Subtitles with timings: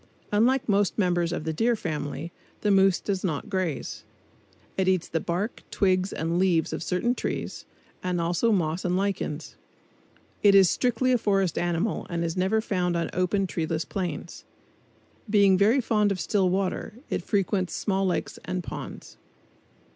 [0.31, 4.03] Unlike most members of the Deer Family, the moose does not graze.
[4.75, 7.65] It eats the bark, twigs and leaves of certain trees,
[8.01, 9.57] and also moss and lichens.
[10.41, 14.43] It is strictly a forest animal and is never found on open, treeless plains.
[15.29, 19.17] Being very fond of still water, it frequents small lakes and ponds.